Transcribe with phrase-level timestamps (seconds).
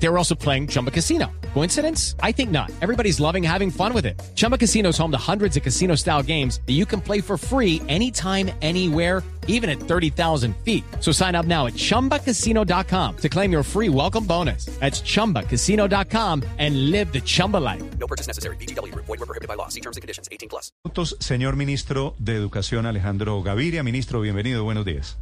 [0.00, 1.26] They were also playing Chumba Casino.
[1.54, 2.14] Coincidence?
[2.22, 2.70] I think not.
[2.80, 4.20] Everybody's loving having fun with it.
[4.36, 7.36] Chumba Casino is home to hundreds of casino style games that you can play for
[7.36, 10.84] free anytime, anywhere, even at 30,000 feet.
[11.00, 14.66] So sign up now at chumbacasino.com to claim your free welcome bonus.
[14.78, 17.82] That's chumbacasino.com and live the Chumba life.
[17.98, 18.56] No purchase necessary.
[18.56, 18.94] BGW.
[18.94, 19.68] Void were prohibited by law.
[19.68, 20.28] See terms and conditions.
[20.30, 20.70] 18 plus.
[20.84, 23.82] Minutos, Señor ministro de Educación Alejandro Gaviria.
[23.82, 24.62] Ministro, bienvenido.
[24.62, 25.18] Buenos días.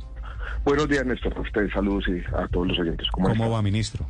[0.65, 1.33] Buenos días, Néstor.
[1.37, 3.07] A ustedes saludos y a todos los oyentes.
[3.13, 4.07] ¿Cómo, ¿Cómo va, ministro?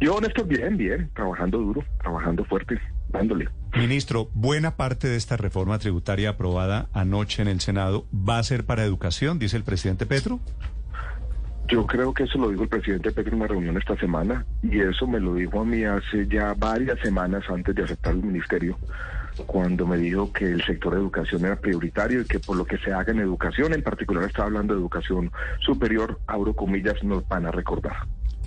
[0.00, 1.10] Yo, Néstor, bien, bien.
[1.14, 2.78] Trabajando duro, trabajando fuerte,
[3.08, 3.48] dándole.
[3.74, 8.64] Ministro, buena parte de esta reforma tributaria aprobada anoche en el Senado va a ser
[8.64, 10.40] para educación, dice el presidente Petro.
[11.68, 14.80] Yo creo que eso lo dijo el presidente Petro en una reunión esta semana y
[14.80, 18.78] eso me lo dijo a mí hace ya varias semanas antes de aceptar el ministerio,
[19.46, 22.78] cuando me dijo que el sector de educación era prioritario y que por lo que
[22.78, 27.46] se haga en educación, en particular está hablando de educación superior, abro comillas, nos van
[27.46, 27.96] a recordar.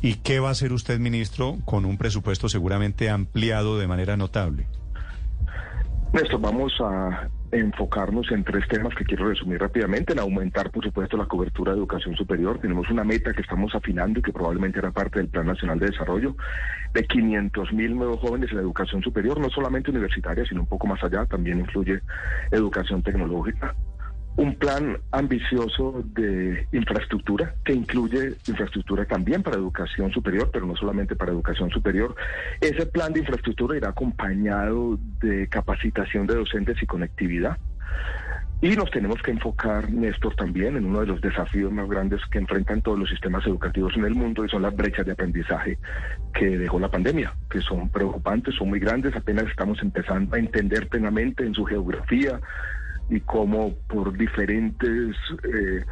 [0.02, 4.66] ¿Y qué va a hacer usted, ministro, con un presupuesto seguramente ampliado de manera notable?
[6.14, 10.14] Néstor, vamos a enfocarnos en tres temas que quiero resumir rápidamente.
[10.14, 12.60] En aumentar, por supuesto, la cobertura de educación superior.
[12.60, 15.88] Tenemos una meta que estamos afinando y que probablemente era parte del Plan Nacional de
[15.88, 16.36] Desarrollo
[16.94, 20.88] de 500 mil nuevos jóvenes en la educación superior, no solamente universitaria, sino un poco
[20.88, 21.26] más allá.
[21.26, 22.00] También incluye
[22.52, 23.76] educación tecnológica
[24.40, 31.14] un plan ambicioso de infraestructura que incluye infraestructura también para educación superior, pero no solamente
[31.14, 32.16] para educación superior.
[32.62, 37.58] Ese plan de infraestructura irá acompañado de capacitación de docentes y conectividad.
[38.62, 42.38] Y nos tenemos que enfocar, Néstor, también en uno de los desafíos más grandes que
[42.38, 45.78] enfrentan todos los sistemas educativos en el mundo, y son las brechas de aprendizaje
[46.34, 50.88] que dejó la pandemia, que son preocupantes, son muy grandes, apenas estamos empezando a entender
[50.88, 52.40] plenamente en su geografía,
[53.10, 55.84] y cómo por diferentes eh,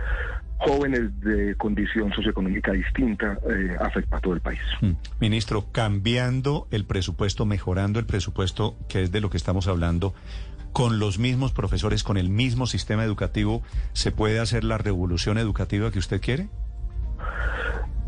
[0.60, 4.60] jóvenes de condición socioeconómica distinta eh, afecta a todo el país.
[4.82, 4.92] Mm.
[5.20, 10.14] Ministro, cambiando el presupuesto, mejorando el presupuesto, que es de lo que estamos hablando,
[10.74, 15.92] con los mismos profesores, con el mismo sistema educativo, ¿se puede hacer la revolución educativa
[15.92, 16.50] que usted quiere?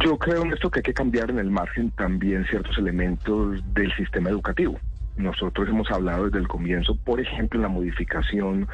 [0.06, 3.94] Yo creo en esto que hay que cambiar en el margen también ciertos elementos del
[3.96, 4.80] sistema educativo.
[5.20, 8.70] Nosotros hemos hablado desde el comienzo, por ejemplo, en la modificación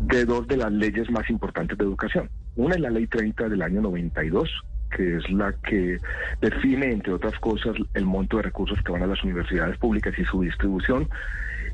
[0.00, 2.28] de dos de las leyes más importantes de educación.
[2.56, 4.50] Una es la Ley 30 del año 92,
[4.94, 5.96] que es la que
[6.42, 10.24] define, entre otras cosas, el monto de recursos que van a las universidades públicas y
[10.26, 11.08] su distribución.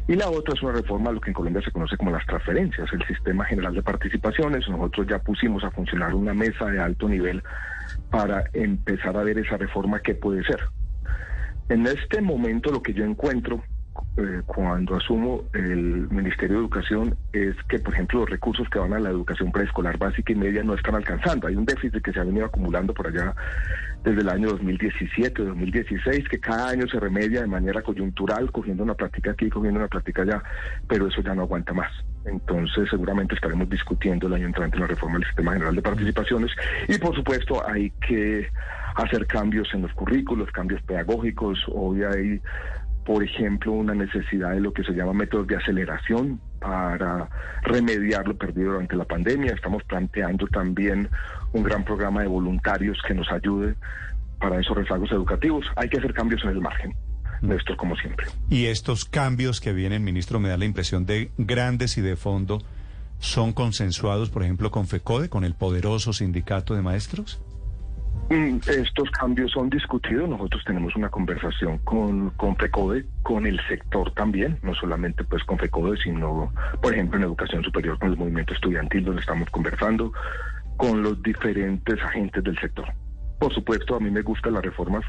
[0.07, 2.25] Y la otra es una reforma a lo que en Colombia se conoce como las
[2.27, 4.69] transferencias, el sistema general de participaciones.
[4.69, 7.43] Nosotros ya pusimos a funcionar una mesa de alto nivel
[8.13, 10.61] para empezar a ver esa reforma que puede ser.
[11.69, 13.65] En este momento lo que yo encuentro
[14.17, 18.93] eh, cuando asumo el Ministerio de Educación es que, por ejemplo, los recursos que van
[18.93, 21.47] a la educación preescolar básica y media no están alcanzando.
[21.47, 23.35] Hay un déficit que se ha venido acumulando por allá
[24.05, 28.95] desde el año 2017, 2016, que cada año se remedia de manera coyuntural, cogiendo una
[28.95, 30.43] práctica aquí, cogiendo una práctica allá,
[30.89, 31.91] pero eso ya no aguanta más.
[32.25, 36.53] Entonces, seguramente estaremos discutiendo el año entrante la reforma del Sistema General de Participaciones
[36.89, 38.49] y, por supuesto, hay que
[38.97, 41.65] hacer cambios en los currículos, cambios pedagógicos.
[41.69, 42.41] Hoy hay
[43.07, 47.29] por ejemplo, una necesidad de lo que se llama métodos de aceleración para
[47.63, 49.53] remediar lo perdido durante la pandemia.
[49.53, 51.09] Estamos planteando también
[51.53, 53.77] un gran programa de voluntarios que nos ayude
[54.41, 55.65] para esos rezagos educativos.
[55.77, 56.95] Hay que hacer cambios en el margen.
[57.43, 58.27] Néstor, como siempre.
[58.51, 62.61] Y estos cambios que vienen, ministro, me da la impresión de grandes y de fondo,
[63.21, 67.41] ¿son consensuados, por ejemplo, con FECODE, con el poderoso sindicato de maestros?
[68.29, 70.29] Mm, Estos cambios son discutidos.
[70.29, 75.59] Nosotros tenemos una conversación con, con FECODE, con el sector también, no solamente pues con
[75.59, 80.13] FECODE, sino, por ejemplo, en educación superior con el movimiento estudiantil, donde estamos conversando
[80.77, 82.87] con los diferentes agentes del sector.
[83.39, 85.05] Por supuesto, a mí me gustan las reformas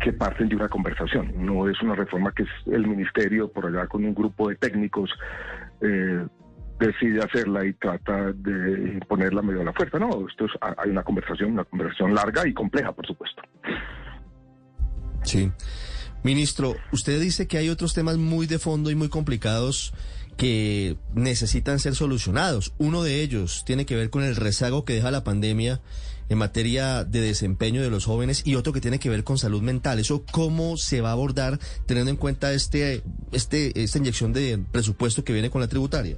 [0.00, 1.32] que parten de una conversación.
[1.36, 5.10] No es una reforma que es el ministerio por allá con un grupo de técnicos
[5.82, 6.26] eh,
[6.78, 9.98] decide hacerla y trata de ponerla medio a la fuerza.
[9.98, 13.42] No, esto es, hay una conversación, una conversación larga y compleja, por supuesto.
[15.22, 15.50] Sí.
[16.22, 19.92] Ministro, usted dice que hay otros temas muy de fondo y muy complicados
[20.36, 22.72] que necesitan ser solucionados.
[22.78, 25.80] Uno de ellos tiene que ver con el rezago que deja la pandemia
[26.28, 29.62] en materia de desempeño de los jóvenes y otro que tiene que ver con salud
[29.62, 29.98] mental.
[29.98, 33.02] ¿Eso cómo se va a abordar teniendo en cuenta este,
[33.32, 36.16] este, esta inyección de presupuesto que viene con la tributaria?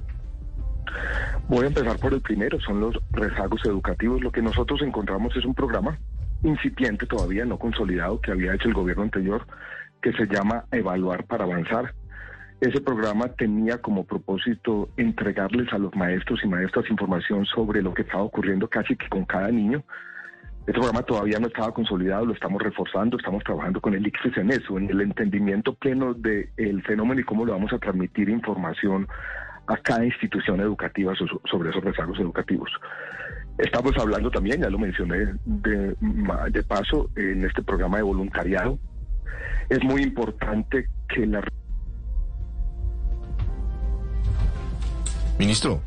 [1.47, 4.21] Voy a empezar por el primero, son los rezagos educativos.
[4.21, 5.97] Lo que nosotros encontramos es un programa
[6.43, 9.45] incipiente todavía, no consolidado, que había hecho el gobierno anterior,
[10.01, 11.93] que se llama Evaluar para Avanzar,
[12.59, 18.03] Ese programa tenía como propósito entregarles a los maestros y maestras información sobre lo que
[18.03, 19.83] estaba ocurriendo casi que con cada niño.
[20.59, 24.51] Este programa todavía no estaba consolidado, lo estamos reforzando, estamos trabajando con el ICFES en
[24.51, 29.07] eso, en el entendimiento pleno del fenómeno y cómo lo vamos a transmitir información
[29.71, 31.13] a cada institución educativa
[31.49, 32.69] sobre esos rezagos educativos.
[33.57, 35.95] Estamos hablando también, ya lo mencioné de,
[36.51, 38.77] de paso, en este programa de voluntariado.
[39.69, 41.41] Es muy importante que la
[45.39, 45.81] Ministro,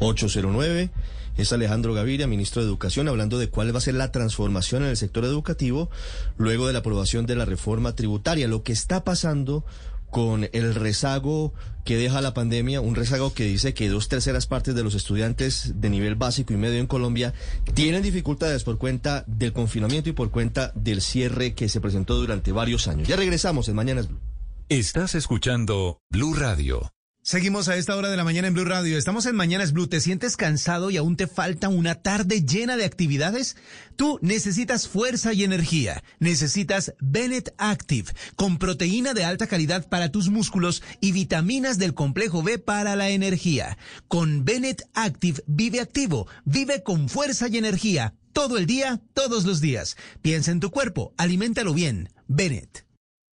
[0.00, 0.90] 809
[1.36, 4.90] es Alejandro Gaviria, ministro de Educación, hablando de cuál va a ser la transformación en
[4.90, 5.90] el sector educativo
[6.36, 8.46] luego de la aprobación de la reforma tributaria.
[8.46, 9.64] Lo que está pasando
[10.10, 11.52] con el rezago
[11.84, 15.80] que deja la pandemia, un rezago que dice que dos terceras partes de los estudiantes
[15.80, 17.32] de nivel básico y medio en Colombia
[17.74, 22.52] tienen dificultades por cuenta del confinamiento y por cuenta del cierre que se presentó durante
[22.52, 23.08] varios años.
[23.08, 24.20] Ya regresamos en Mañanas Blue.
[24.68, 26.92] Estás escuchando Blue Radio.
[27.22, 28.96] Seguimos a esta hora de la mañana en Blue Radio.
[28.96, 29.88] Estamos en Mañanas Blue.
[29.88, 33.58] ¿Te sientes cansado y aún te falta una tarde llena de actividades?
[33.94, 36.02] Tú necesitas fuerza y energía.
[36.18, 42.42] Necesitas Bennett Active, con proteína de alta calidad para tus músculos y vitaminas del complejo
[42.42, 43.76] B para la energía.
[44.08, 49.60] Con Bennett Active vive activo, vive con fuerza y energía, todo el día, todos los
[49.60, 49.98] días.
[50.22, 52.08] Piensa en tu cuerpo, aliméntalo bien.
[52.28, 52.86] Bennett.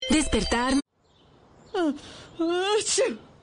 [0.09, 0.73] Despertar.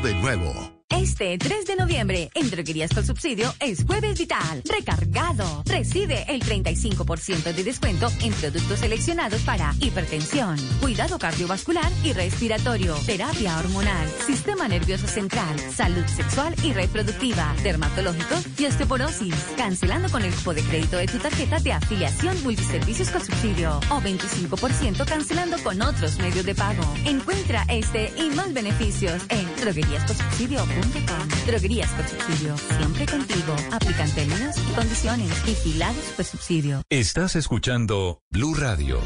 [0.00, 0.77] De nuevo.
[1.20, 4.62] Este 3 de noviembre, en Droguerías con Subsidio, es Jueves Vital.
[4.64, 5.64] Recargado.
[5.66, 13.58] Recibe el 35% de descuento en productos seleccionados para hipertensión, cuidado cardiovascular y respiratorio, terapia
[13.58, 19.34] hormonal, sistema nervioso central, salud sexual y reproductiva, dermatológico y osteoporosis.
[19.56, 24.00] Cancelando con el cupo de crédito de tu tarjeta de afiliación multiservicios con subsidio o
[24.00, 26.84] 25% cancelando con otros medios de pago.
[27.06, 31.07] Encuentra este y más beneficios en drogueríasconsubsidio.com.
[31.46, 32.56] Droguerías por subsidio.
[32.56, 33.56] Siempre contigo.
[33.72, 35.46] Aplican términos y condiciones.
[35.46, 36.82] Vigilados por subsidio.
[36.90, 39.00] Estás escuchando Blue Radio.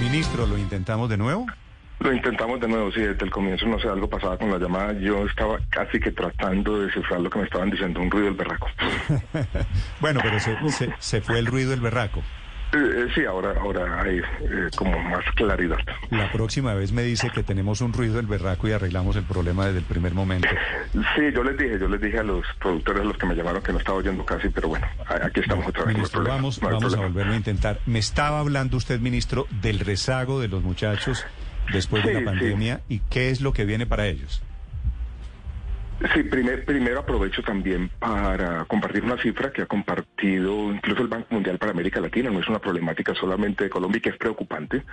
[0.00, 1.46] Ministro, ¿lo intentamos de nuevo?
[1.98, 4.92] Lo intentamos de nuevo, sí, desde el comienzo no sé, algo pasaba con la llamada.
[4.92, 8.34] Yo estaba casi que tratando de descifrar lo que me estaban diciendo, un ruido del
[8.34, 8.68] berraco.
[10.00, 12.22] bueno, pero se, se fue el ruido del berraco.
[12.76, 15.78] Eh, eh, sí, ahora, ahora hay eh, como más claridad.
[16.10, 19.66] La próxima vez me dice que tenemos un ruido del berraco y arreglamos el problema
[19.66, 20.48] desde el primer momento.
[20.92, 23.62] Sí, yo les dije, yo les dije a los productores, a los que me llamaron,
[23.62, 25.94] que no estaba oyendo casi, pero bueno, aquí estamos otra vez.
[25.94, 27.80] Ministro, vamos, vamos a volverlo a intentar.
[27.86, 31.24] Me estaba hablando usted, ministro, del rezago de los muchachos
[31.72, 34.42] después de la pandemia y qué es lo que viene para ellos.
[36.14, 41.56] Sí, primero aprovecho también para compartir una cifra que ha compartido incluso el Banco Mundial
[41.58, 44.84] para América Latina, no es una problemática solamente de Colombia que es preocupante.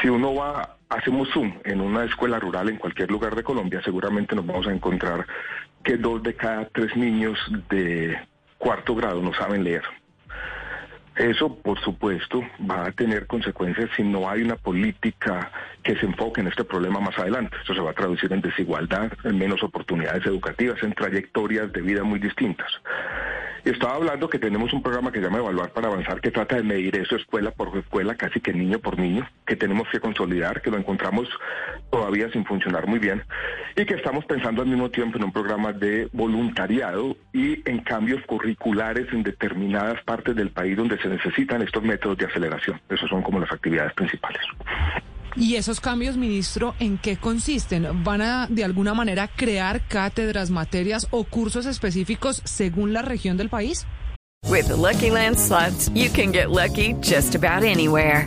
[0.00, 4.36] Si uno va, hacemos zoom en una escuela rural en cualquier lugar de Colombia, seguramente
[4.36, 5.26] nos vamos a encontrar
[5.82, 8.16] que dos de cada tres niños de
[8.56, 9.82] cuarto grado no saben leer.
[11.16, 15.50] Eso, por supuesto, va a tener consecuencias si no hay una política
[15.82, 17.56] que se enfoque en este problema más adelante.
[17.60, 22.02] Esto se va a traducir en desigualdad, en menos oportunidades educativas, en trayectorias de vida
[22.02, 22.68] muy distintas.
[23.64, 26.62] Estaba hablando que tenemos un programa que se llama Evaluar para Avanzar, que trata de
[26.62, 30.70] medir eso escuela por escuela, casi que niño por niño, que tenemos que consolidar, que
[30.70, 31.30] lo encontramos
[31.90, 33.22] todavía sin funcionar muy bien,
[33.74, 38.22] y que estamos pensando al mismo tiempo en un programa de voluntariado y en cambios
[38.26, 42.80] curriculares en determinadas partes del país donde se necesitan estos métodos de aceleración.
[42.88, 44.40] Esas son como las actividades principales.
[45.36, 48.04] ¿Y esos cambios, ministro, en qué consisten?
[48.04, 53.48] ¿Van a, de alguna manera, crear cátedras, materias o cursos específicos según la región del
[53.48, 53.86] país?
[54.48, 58.26] With the Lucky Land slots, you can get lucky just about anywhere.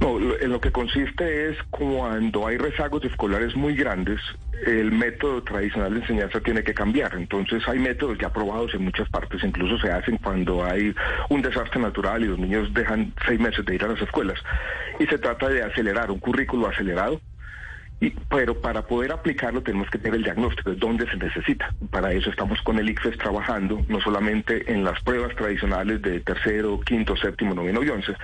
[0.00, 4.20] No, en lo que consiste es cuando hay rezagos escolares muy grandes,
[4.66, 7.14] el método tradicional de enseñanza tiene que cambiar.
[7.14, 10.94] Entonces hay métodos ya probados en muchas partes, incluso se hacen cuando hay
[11.28, 14.38] un desastre natural y los niños dejan seis meses de ir a las escuelas.
[14.98, 17.20] Y se trata de acelerar, un currículo acelerado.
[18.00, 21.74] Y, pero para poder aplicarlo tenemos que tener el diagnóstico de dónde se necesita.
[21.90, 26.80] Para eso estamos con el ICFES trabajando, no solamente en las pruebas tradicionales de tercero,
[26.80, 28.14] quinto, séptimo, noveno y once,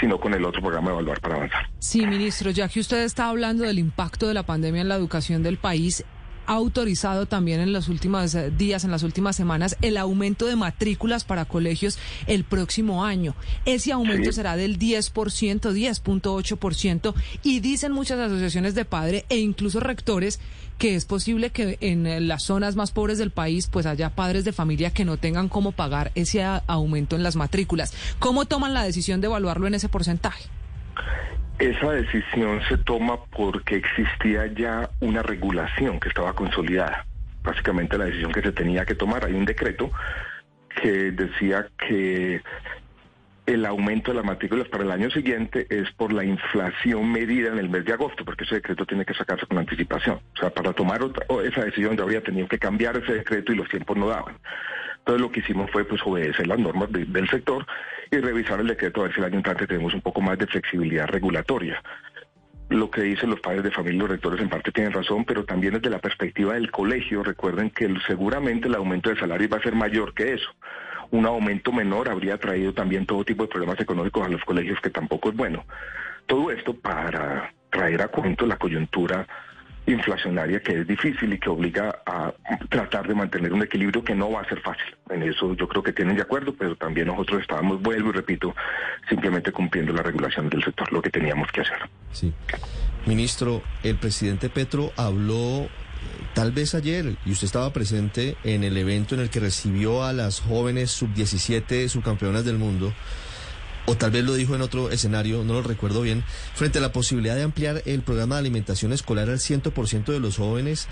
[0.00, 1.66] sino con el otro programa de Evaluar para Avanzar.
[1.78, 5.42] Sí, ministro, ya que usted está hablando del impacto de la pandemia en la educación
[5.42, 6.04] del país,
[6.50, 11.22] autorizado también en los últimos eh, días, en las últimas semanas, el aumento de matrículas
[11.22, 13.34] para colegios el próximo año.
[13.64, 14.36] Ese aumento Sí.
[14.36, 17.14] será del 10%, 10.8%,
[17.44, 20.40] y dicen muchas asociaciones de padres e incluso rectores
[20.78, 24.44] que es posible que en eh, las zonas más pobres del país pues haya padres
[24.44, 27.92] de familia que no tengan cómo pagar ese aumento en las matrículas.
[28.18, 30.44] ¿Cómo toman la decisión de evaluarlo en ese porcentaje?
[31.60, 37.04] Esa decisión se toma porque existía ya una regulación que estaba consolidada.
[37.42, 39.90] Básicamente la decisión que se tenía que tomar, hay un decreto
[40.80, 42.40] que decía que
[43.44, 47.58] el aumento de las matrículas para el año siguiente es por la inflación medida en
[47.58, 50.18] el mes de agosto, porque ese decreto tiene que sacarse con anticipación.
[50.36, 51.00] O sea, para tomar
[51.44, 54.38] esa decisión ya habría tenido que cambiar ese decreto y los tiempos no daban.
[55.00, 57.66] Entonces lo que hicimos fue pues obedecer las normas de- del sector
[58.10, 60.46] y revisar el decreto a ver si el año entrante tenemos un poco más de
[60.46, 61.82] flexibilidad regulatoria.
[62.68, 65.74] Lo que dicen los padres de familia los rectores en parte tienen razón, pero también
[65.74, 69.74] desde la perspectiva del colegio, recuerden que seguramente el aumento de salario va a ser
[69.74, 70.48] mayor que eso.
[71.10, 74.90] Un aumento menor habría traído también todo tipo de problemas económicos a los colegios, que
[74.90, 75.64] tampoco es bueno.
[76.26, 79.26] Todo esto para traer a cuento la coyuntura
[79.86, 82.32] inflacionaria que es difícil y que obliga a
[82.68, 84.96] tratar de mantener un equilibrio que no va a ser fácil.
[85.08, 88.54] En eso yo creo que tienen de acuerdo, pero también nosotros estábamos, vuelvo y repito,
[89.08, 91.78] simplemente cumpliendo la regulación del sector, lo que teníamos que hacer.
[92.12, 92.32] Sí.
[93.06, 95.68] Ministro, el presidente Petro habló eh,
[96.34, 100.12] tal vez ayer, y usted estaba presente en el evento en el que recibió a
[100.12, 102.92] las jóvenes sub-17 subcampeonas del mundo,
[103.86, 106.92] o tal vez lo dijo en otro escenario, no lo recuerdo bien, frente a la
[106.92, 110.88] posibilidad de ampliar el programa de alimentación escolar al 100% de los jóvenes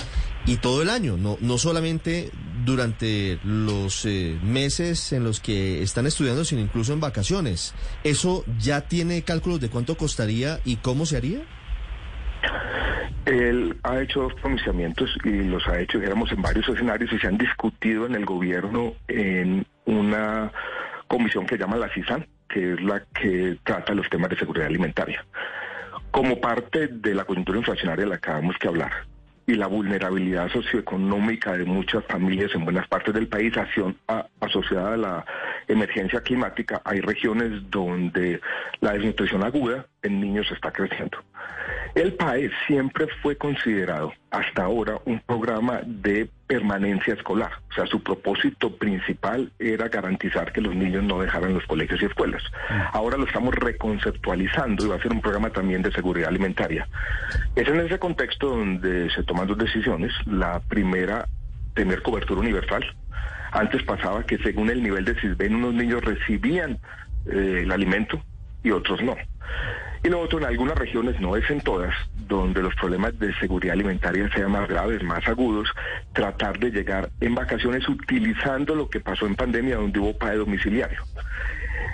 [0.46, 2.30] y todo el año, no, no solamente
[2.64, 7.74] durante los eh, meses en los que están estudiando, sino incluso en vacaciones.
[8.04, 11.40] ¿Eso ya tiene cálculos de cuánto costaría y cómo se haría?
[13.26, 17.26] Él ha hecho dos pronunciamientos y los ha hecho, digamos, en varios escenarios y se
[17.26, 20.50] han discutido en el gobierno en una
[21.08, 25.24] comisión que llama la CISAN, que es la que trata los temas de seguridad alimentaria.
[26.10, 28.92] Como parte de la coyuntura inflacionaria de la que acabamos que hablar
[29.46, 33.54] y la vulnerabilidad socioeconómica de muchas familias en buenas partes del país
[34.40, 35.24] asociada a la
[35.68, 38.40] emergencia climática, hay regiones donde
[38.80, 41.18] la desnutrición aguda en niños está creciendo.
[41.94, 47.50] El PAE siempre fue considerado hasta ahora un programa de permanencia escolar.
[47.70, 52.06] O sea, su propósito principal era garantizar que los niños no dejaran los colegios y
[52.06, 52.42] escuelas.
[52.92, 56.86] Ahora lo estamos reconceptualizando y va a ser un programa también de seguridad alimentaria.
[57.56, 60.12] Es en ese contexto donde se toman dos decisiones.
[60.26, 61.26] La primera,
[61.74, 62.84] tener cobertura universal.
[63.52, 66.78] Antes pasaba que según el nivel de CISBEN unos niños recibían
[67.26, 68.22] eh, el alimento
[68.62, 69.16] y otros no.
[70.04, 71.92] Y lo en algunas regiones, no es en todas,
[72.28, 75.68] donde los problemas de seguridad alimentaria sean más graves, más agudos,
[76.12, 81.02] tratar de llegar en vacaciones utilizando lo que pasó en pandemia, donde hubo PAE domiciliario.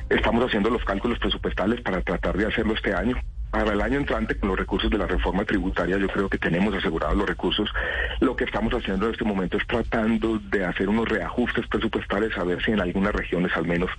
[0.08, 3.16] Estamos haciendo los cálculos presupuestales para tratar de hacerlo este año.
[3.50, 6.75] Para el año entrante, con los recursos de la reforma tributaria, yo creo que tenemos
[6.75, 7.70] asegurados los recursos.
[8.18, 12.42] Lo que estamos haciendo en este momento es tratando de hacer unos reajustes presupuestales a
[12.42, 13.90] ver si en algunas regiones al menos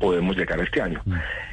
[0.00, 1.02] podemos llegar a este año.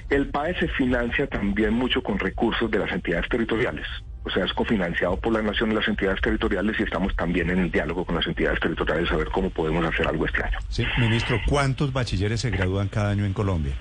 [0.10, 3.86] El PAE se financia también mucho con recursos de las entidades territoriales.
[4.24, 7.60] O sea, es cofinanciado por la nación y las entidades territoriales y estamos también en
[7.60, 10.58] el diálogo con las entidades territoriales a ver cómo podemos hacer algo este año.
[10.70, 13.74] Sí, ministro, ¿cuántos bachilleres se gradúan cada año en Colombia?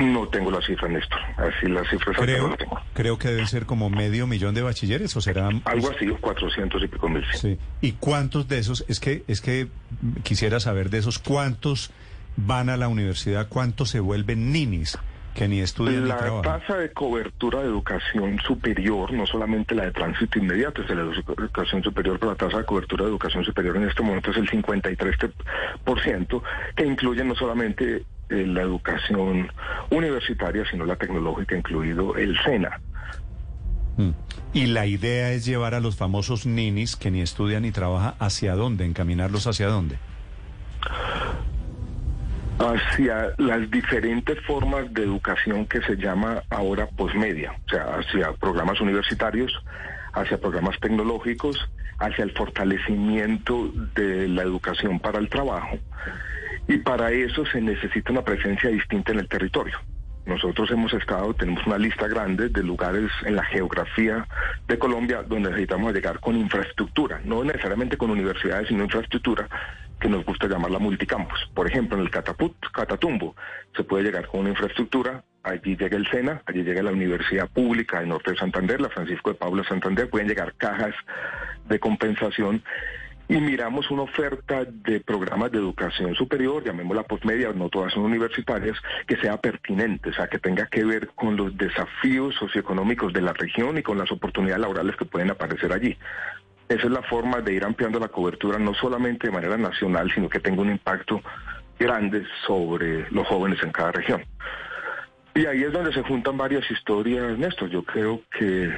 [0.00, 1.18] No tengo la cifra, Néstor.
[1.36, 2.80] Así las cifras no Creo, las tengo.
[2.94, 6.88] creo que deben ser como medio millón de bachilleres o serán Algo así, 400 y
[6.88, 7.24] pico mil.
[7.34, 7.58] sí.
[7.80, 8.84] ¿Y cuántos de esos?
[8.88, 9.68] Es que es que
[10.22, 11.90] quisiera saber de esos cuántos
[12.36, 14.96] van a la universidad, cuántos se vuelven ninis
[15.34, 16.60] que ni estudian ni La trabajan.
[16.60, 21.02] tasa de cobertura de educación superior, no solamente la de tránsito inmediato, es de la
[21.02, 24.48] educación superior, pero la tasa de cobertura de educación superior en este momento es el
[24.50, 26.42] 53%,
[26.76, 29.50] que incluye no solamente eh, la educación
[29.90, 32.80] universitaria, sino la tecnológica, incluido el SENA.
[33.96, 34.10] Mm.
[34.52, 38.54] Y la idea es llevar a los famosos ninis que ni estudian ni trabajan hacia
[38.54, 39.98] dónde, encaminarlos hacia dónde.
[42.58, 48.80] hacia las diferentes formas de educación que se llama ahora posmedia, o sea, hacia programas
[48.80, 49.52] universitarios,
[50.12, 51.56] hacia programas tecnológicos,
[51.98, 55.78] hacia el fortalecimiento de la educación para el trabajo.
[56.68, 59.78] Y para eso se necesita una presencia distinta en el territorio.
[60.26, 64.28] Nosotros hemos estado, tenemos una lista grande de lugares en la geografía
[64.68, 69.48] de Colombia donde necesitamos llegar con infraestructura, no necesariamente con universidades, sino infraestructura
[69.98, 71.50] que nos gusta llamarla multicampus.
[71.54, 73.34] Por ejemplo, en el Cataput, Catatumbo,
[73.74, 78.00] se puede llegar con una infraestructura, allí llega el SENA, allí llega la Universidad Pública
[78.00, 80.94] de Norte de Santander, la Francisco de Pablo Santander, pueden llegar cajas
[81.66, 82.62] de compensación
[83.28, 88.78] y miramos una oferta de programas de educación superior, llamémosla postmedia, no todas son universitarias,
[89.06, 93.34] que sea pertinente, o sea, que tenga que ver con los desafíos socioeconómicos de la
[93.34, 95.96] región y con las oportunidades laborales que pueden aparecer allí.
[96.70, 100.28] Esa es la forma de ir ampliando la cobertura, no solamente de manera nacional, sino
[100.28, 101.22] que tenga un impacto
[101.78, 104.22] grande sobre los jóvenes en cada región.
[105.34, 107.68] Y ahí es donde se juntan varias historias, Néstor.
[107.68, 108.72] Yo creo que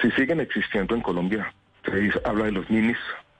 [0.00, 1.52] si siguen existiendo en Colombia,
[1.84, 2.96] se habla de los ninis,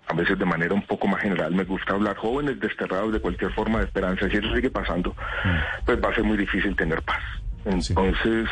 [0.08, 3.52] a veces de manera un poco más general, me gusta hablar jóvenes desterrados de cualquier
[3.52, 4.28] forma de esperanza.
[4.30, 5.14] Si eso sigue pasando,
[5.84, 7.22] pues va a ser muy difícil tener paz.
[7.64, 8.48] Entonces,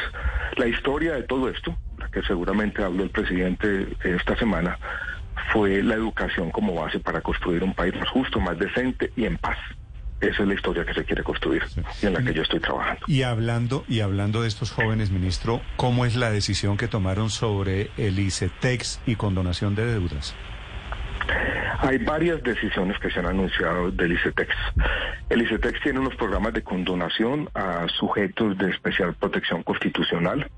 [0.57, 4.79] la historia de todo esto, la que seguramente habló el presidente esta semana,
[5.53, 9.39] fue la educación como base para construir un país más justo, más decente y en
[9.39, 9.59] paz.
[10.21, 11.63] Esa es la historia que se quiere construir
[12.03, 13.03] y en la que yo estoy trabajando.
[13.07, 17.91] Y hablando, y hablando de estos jóvenes, ministro, ¿cómo es la decisión que tomaron sobre
[17.97, 20.35] el ICETEX y condonación de deudas?
[21.81, 24.55] Hay varias decisiones que se han anunciado del ICETEX.
[25.29, 30.51] El ICETEX tiene unos programas de condonación a sujetos de especial protección constitucional.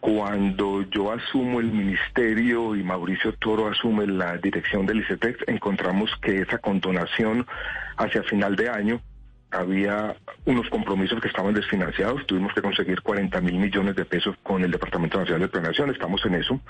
[0.00, 6.42] Cuando yo asumo el ministerio y Mauricio Toro asume la dirección del ICETEX, encontramos que
[6.42, 7.46] esa condonación
[7.96, 9.00] hacia final de año
[9.50, 10.14] había
[10.44, 14.70] unos compromisos que estaban desfinanciados, tuvimos que conseguir 40 mil millones de pesos con el
[14.70, 16.60] Departamento Nacional de Planeación, estamos en eso.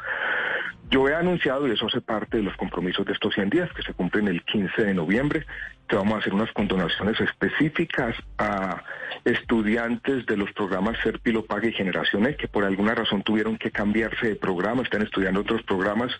[0.88, 3.82] Yo he anunciado, y eso hace parte de los compromisos de estos 100 días, que
[3.82, 5.44] se cumplen el 15 de noviembre,
[5.88, 8.82] que vamos a hacer unas condonaciones específicas a
[9.24, 14.28] estudiantes de los programas Serpilo Paga y Generaciones que por alguna razón tuvieron que cambiarse
[14.28, 16.12] de programa, están estudiando otros programas,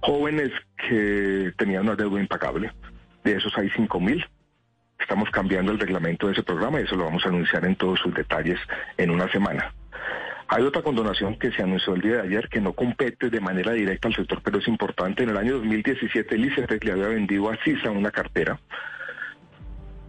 [0.00, 2.72] jóvenes que tenían una deuda impagable.
[3.24, 4.24] De esos hay 5 mil.
[4.98, 8.00] Estamos cambiando el reglamento de ese programa y eso lo vamos a anunciar en todos
[8.00, 8.58] sus detalles
[8.96, 9.72] en una semana.
[10.48, 13.72] Hay otra condonación que se anunció el día de ayer que no compete de manera
[13.72, 15.24] directa al sector, pero es importante.
[15.24, 18.60] En el año 2017 el ICETEC le había vendido a CISA una cartera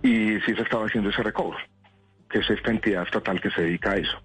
[0.03, 1.57] y CISA estaba haciendo ese recobro,
[2.29, 4.21] que es esta entidad estatal que se dedica a eso.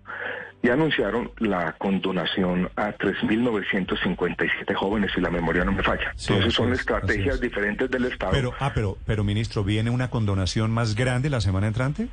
[0.63, 6.13] Y anunciaron la condonación a 3.957 jóvenes, si la memoria no me falla.
[6.13, 8.31] Entonces son estrategias diferentes del Estado.
[8.33, 12.09] Pero, ah, pero, pero ministro, ¿viene una condonación más grande la semana entrante?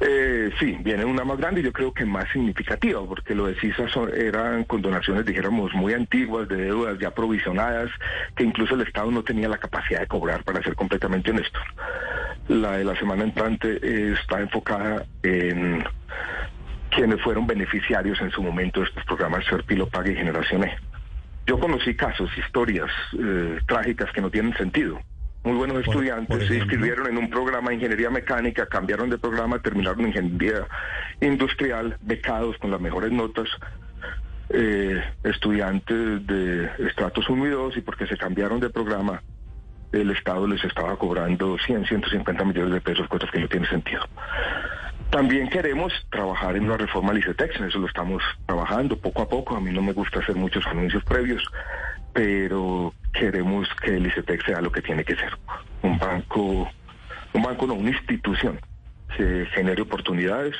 [0.00, 3.54] Eh, sí, viene una más grande y yo creo que más significativa, porque lo de
[3.56, 7.90] CISA son, eran condonaciones, dijéramos, muy antiguas, de deudas ya provisionadas,
[8.36, 11.58] que incluso el Estado no tenía la capacidad de cobrar, para ser completamente honesto.
[12.48, 15.84] La de la semana entrante está enfocada en
[16.90, 20.76] quienes fueron beneficiarios en su momento de estos programas Serpilo Paga y Generación E.
[21.46, 25.00] Yo conocí casos, historias eh, trágicas que no tienen sentido
[25.48, 30.00] muy buenos estudiantes, se inscribieron en un programa de ingeniería mecánica, cambiaron de programa, terminaron
[30.00, 30.66] en ingeniería
[31.22, 33.48] industrial, becados con las mejores notas,
[34.50, 39.22] eh, estudiantes de estratos unidos y porque se cambiaron de programa,
[39.90, 44.02] el Estado les estaba cobrando 100, 150 millones de pesos, cosas que no tienen sentido.
[45.08, 49.28] También queremos trabajar en una reforma al ICETEX, en eso lo estamos trabajando poco a
[49.28, 49.56] poco.
[49.56, 51.42] A mí no me gusta hacer muchos anuncios previos,
[52.12, 55.36] pero queremos que el ICETEX sea lo que tiene que ser.
[55.82, 56.68] Un banco,
[57.32, 58.58] un banco no, una institución
[59.16, 60.54] que genere oportunidades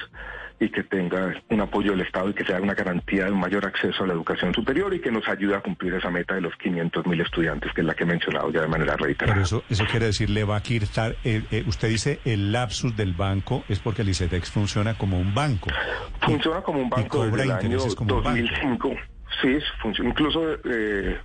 [0.60, 3.64] y que tenga un apoyo del Estado y que sea una garantía de un mayor
[3.64, 6.54] acceso a la educación superior y que nos ayude a cumplir esa meta de los
[6.56, 9.34] 500 mil estudiantes, que es la que he mencionado ya de manera reiterada.
[9.34, 12.96] Pero eso, eso quiere decir, le va a quitar, eh, eh, usted dice el lapsus
[12.96, 15.70] del banco es porque el ICETEX funciona como un banco.
[16.20, 18.96] Funciona como un banco desde el año 2005.
[19.40, 21.18] Sí, funciona incluso eh,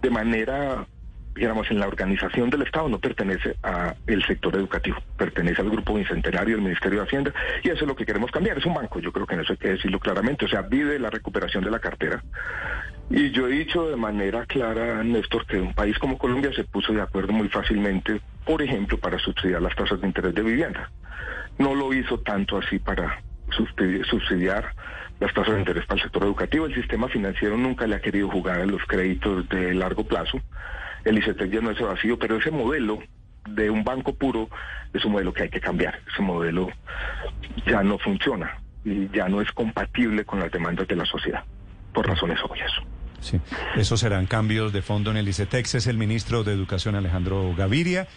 [0.00, 0.86] de manera
[1.34, 5.94] digamos, en la organización del Estado no pertenece a el sector educativo, pertenece al grupo
[5.94, 9.00] bicentenario del Ministerio de Hacienda y eso es lo que queremos cambiar, es un banco,
[9.00, 11.70] yo creo que en eso hay que decirlo claramente, o sea, vive la recuperación de
[11.70, 12.22] la cartera.
[13.10, 16.92] Y yo he dicho de manera clara, Néstor, que un país como Colombia se puso
[16.92, 20.90] de acuerdo muy fácilmente, por ejemplo, para subsidiar las tasas de interés de vivienda.
[21.58, 24.74] No lo hizo tanto así para subsidiar
[25.20, 26.66] las tasas de interés para el sector educativo.
[26.66, 30.40] El sistema financiero nunca le ha querido jugar a los créditos de largo plazo.
[31.04, 32.98] El ICETEC ya no es vacío, pero ese modelo
[33.48, 34.48] de un banco puro
[34.92, 35.98] es un modelo que hay que cambiar.
[36.12, 36.68] Ese modelo
[37.66, 41.44] ya no funciona y ya no es compatible con las demandas de la sociedad,
[41.92, 42.72] por razones obvias.
[43.20, 43.40] Sí,
[43.76, 45.76] esos serán cambios de fondo en el ICETEX.
[45.76, 48.08] Es el ministro de Educación, Alejandro Gaviria.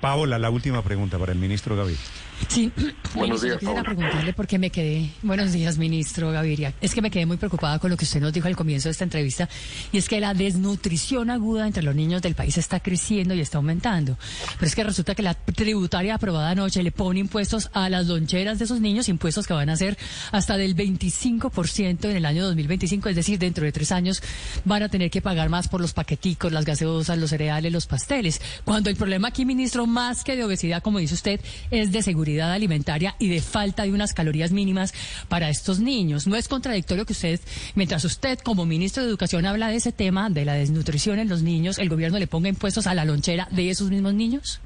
[0.00, 1.98] Paola, la última pregunta para el ministro Gaviria.
[2.46, 2.70] Sí,
[3.14, 3.82] Buenos ministro, días, yo quisiera Paola.
[3.96, 5.10] preguntarle porque me quedé.
[5.22, 6.72] Buenos días, ministro Gaviria.
[6.80, 8.92] Es que me quedé muy preocupada con lo que usted nos dijo al comienzo de
[8.92, 9.48] esta entrevista
[9.90, 13.58] y es que la desnutrición aguda entre los niños del país está creciendo y está
[13.58, 14.16] aumentando.
[14.54, 18.60] Pero es que resulta que la tributaria aprobada anoche le pone impuestos a las loncheras
[18.60, 19.98] de esos niños, impuestos que van a ser
[20.30, 24.22] hasta del 25% en el año 2025, es decir, dentro de tres años
[24.64, 28.40] van a tener que pagar más por los paqueticos, las gaseosas, los cereales, los pasteles.
[28.64, 32.52] Cuando el problema aquí, ministro, más que de obesidad, como dice usted, es de seguridad
[32.52, 34.94] alimentaria y de falta de unas calorías mínimas
[35.28, 36.26] para estos niños.
[36.26, 37.40] ¿No es contradictorio que usted,
[37.74, 41.42] mientras usted como ministro de Educación habla de ese tema, de la desnutrición en los
[41.42, 44.60] niños, el gobierno le ponga impuestos a la lonchera de esos mismos niños?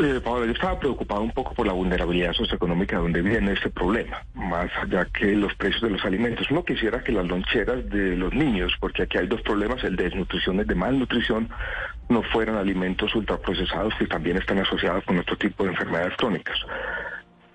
[0.00, 3.68] Eh, Paola, yo estaba preocupado un poco por la vulnerabilidad socioeconómica de donde viene este
[3.68, 6.48] problema, más allá que los precios de los alimentos.
[6.52, 10.04] Uno quisiera que las loncheras de los niños, porque aquí hay dos problemas, el de
[10.04, 11.48] desnutrición y el de malnutrición,
[12.08, 16.56] no fueran alimentos ultraprocesados que también están asociados con otro tipo de enfermedades crónicas.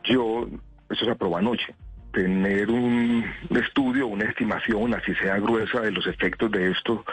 [0.03, 0.47] Yo,
[0.89, 1.73] eso se aprobó anoche,
[2.11, 7.03] tener un estudio, una estimación, así sea gruesa, de los efectos de esto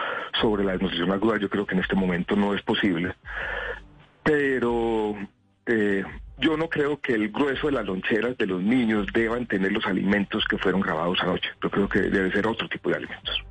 [0.40, 3.14] sobre la desnutrición aguda, yo creo que en este momento no es posible
[4.22, 5.16] pero
[5.66, 6.05] eh,
[6.38, 9.87] yo no creo que el grueso de las loncheras de los niños deban tener los
[9.87, 11.50] alimentos que fueron grabados anoche.
[11.62, 13.42] Yo creo que debe ser otro tipo de alimentos.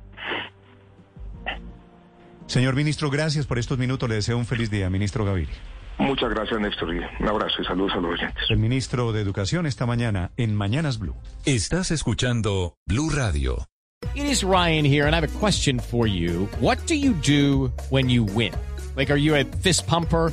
[2.50, 4.08] Señor ministro, gracias por estos minutos.
[4.08, 5.54] Le deseo un feliz día, ministro Gaviria.
[5.98, 6.88] Muchas gracias, Néstor.
[6.88, 8.42] Un abrazo y saludos a los oyentes.
[8.48, 11.14] El ministro de Educación esta mañana en Mañanas Blue.
[11.44, 13.68] Estás escuchando Blue Radio.
[14.16, 16.48] It is Ryan here, and I have a question for you.
[16.58, 18.52] What do you do when you win?
[18.96, 20.32] Like, are you a fist pumper?